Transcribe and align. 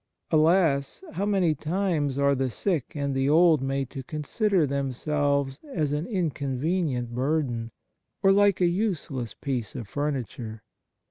Alas! 0.31 1.03
how 1.13 1.27
many 1.27 1.53
times 1.53 2.17
are 2.17 2.33
the 2.33 2.49
sick 2.49 2.93
and 2.95 3.13
the 3.13 3.29
old 3.29 3.61
made 3.61 3.91
to 3.91 4.01
consider 4.01 4.65
themselves 4.65 5.59
as 5.71 5.91
an 5.91 6.07
inconvenient 6.07 7.13
burden, 7.13 7.69
or 8.23 8.31
like 8.31 8.59
a 8.59 8.65
useless 8.65 9.35
pi 9.35 9.57
ece 9.59 9.75
of 9.75 9.87
furniture 9.87 10.63